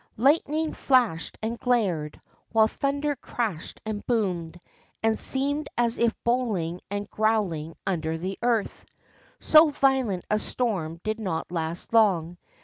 Lightning 0.17 0.73
flashed 0.73 1.37
and 1.43 1.59
glared, 1.59 2.19
while 2.51 2.67
thunder 2.67 3.15
crashed 3.15 3.79
and 3.85 4.03
boomed, 4.07 4.59
and 5.03 5.19
seemed 5.19 5.69
as 5.77 5.99
if 5.99 6.15
bowling 6.23 6.81
and 6.89 7.07
growling 7.11 7.75
under 7.85 8.17
the 8.17 8.39
earth. 8.41 8.83
So 9.39 9.69
violent 9.69 10.25
a 10.27 10.39
storm 10.39 10.99
did 11.03 11.19
not 11.19 11.51
last 11.51 11.93
long. 11.93 12.39